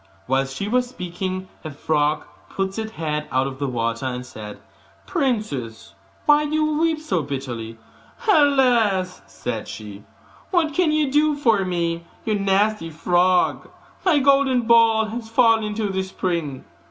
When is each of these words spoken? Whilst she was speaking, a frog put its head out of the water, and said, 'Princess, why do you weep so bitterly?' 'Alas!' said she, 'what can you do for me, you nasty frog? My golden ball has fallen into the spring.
Whilst 0.27 0.57
she 0.57 0.67
was 0.67 0.89
speaking, 0.89 1.47
a 1.63 1.69
frog 1.69 2.23
put 2.49 2.79
its 2.79 2.93
head 2.93 3.27
out 3.31 3.45
of 3.45 3.59
the 3.59 3.67
water, 3.67 4.07
and 4.07 4.25
said, 4.25 4.57
'Princess, 5.05 5.93
why 6.25 6.45
do 6.45 6.55
you 6.55 6.79
weep 6.79 6.99
so 6.99 7.21
bitterly?' 7.21 7.77
'Alas!' 8.27 9.21
said 9.27 9.67
she, 9.67 10.03
'what 10.49 10.73
can 10.73 10.91
you 10.91 11.11
do 11.11 11.35
for 11.35 11.63
me, 11.65 12.03
you 12.25 12.33
nasty 12.33 12.89
frog? 12.89 13.69
My 14.03 14.17
golden 14.17 14.61
ball 14.63 15.05
has 15.05 15.29
fallen 15.29 15.63
into 15.63 15.87
the 15.89 16.01
spring. 16.01 16.65